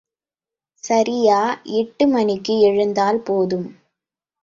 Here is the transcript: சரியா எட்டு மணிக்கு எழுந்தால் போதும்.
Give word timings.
சரியா 0.83 1.39
எட்டு 1.73 2.07
மணிக்கு 2.07 2.59
எழுந்தால் 2.59 3.21
போதும். 3.21 3.69